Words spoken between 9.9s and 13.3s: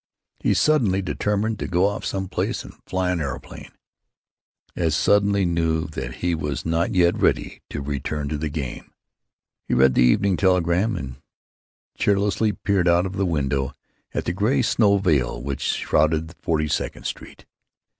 the Evening Telegram and cheerlessly peered out of the